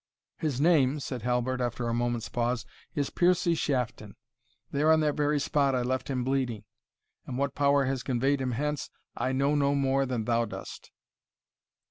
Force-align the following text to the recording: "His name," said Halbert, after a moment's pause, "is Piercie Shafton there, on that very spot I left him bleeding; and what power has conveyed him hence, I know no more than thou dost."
"His 0.39 0.59
name," 0.59 0.99
said 0.99 1.21
Halbert, 1.21 1.61
after 1.61 1.87
a 1.87 1.93
moment's 1.93 2.27
pause, 2.27 2.65
"is 2.95 3.11
Piercie 3.11 3.53
Shafton 3.53 4.15
there, 4.71 4.91
on 4.91 4.99
that 5.01 5.13
very 5.13 5.39
spot 5.39 5.75
I 5.75 5.83
left 5.83 6.09
him 6.09 6.23
bleeding; 6.23 6.63
and 7.27 7.37
what 7.37 7.53
power 7.53 7.85
has 7.85 8.01
conveyed 8.01 8.41
him 8.41 8.53
hence, 8.53 8.89
I 9.15 9.31
know 9.31 9.53
no 9.53 9.75
more 9.75 10.07
than 10.07 10.25
thou 10.25 10.45
dost." 10.45 10.89